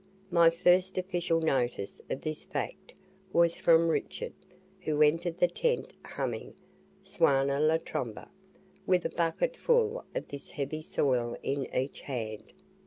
My 0.31 0.49
first 0.49 0.97
official 0.97 1.39
notice 1.41 2.01
of 2.09 2.21
this 2.21 2.43
fact 2.43 2.95
was 3.31 3.57
from 3.57 3.87
Richard, 3.87 4.33
who 4.79 4.99
entered 5.03 5.37
the 5.37 5.47
tent 5.47 5.93
humming 6.03 6.55
"Suona 7.03 7.59
la 7.59 7.77
tromba," 7.77 8.27
with 8.87 9.05
a 9.05 9.09
bucket 9.09 9.55
full 9.55 10.03
of 10.15 10.27
this 10.29 10.49
heavy 10.49 10.81
soil 10.81 11.37
in 11.43 11.67
each 11.71 12.01
hand. 12.01 12.51